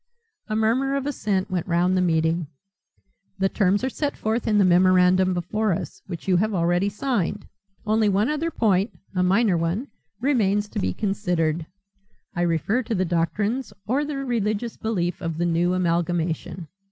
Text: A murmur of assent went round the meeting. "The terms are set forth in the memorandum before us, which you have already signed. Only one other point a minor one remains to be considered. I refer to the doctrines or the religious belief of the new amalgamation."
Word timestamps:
A 0.47 0.55
murmur 0.55 0.95
of 0.95 1.05
assent 1.05 1.51
went 1.51 1.67
round 1.67 1.95
the 1.95 2.01
meeting. 2.01 2.47
"The 3.37 3.49
terms 3.49 3.83
are 3.83 3.89
set 3.91 4.17
forth 4.17 4.47
in 4.47 4.57
the 4.57 4.65
memorandum 4.65 5.35
before 5.35 5.73
us, 5.73 6.01
which 6.07 6.27
you 6.27 6.37
have 6.37 6.55
already 6.55 6.89
signed. 6.89 7.45
Only 7.85 8.09
one 8.09 8.27
other 8.27 8.49
point 8.49 8.91
a 9.13 9.21
minor 9.21 9.57
one 9.57 9.89
remains 10.19 10.67
to 10.69 10.79
be 10.79 10.91
considered. 10.91 11.67
I 12.35 12.41
refer 12.41 12.81
to 12.81 12.95
the 12.95 13.05
doctrines 13.05 13.73
or 13.85 14.03
the 14.03 14.17
religious 14.17 14.75
belief 14.75 15.21
of 15.21 15.37
the 15.37 15.45
new 15.45 15.75
amalgamation." 15.75 16.67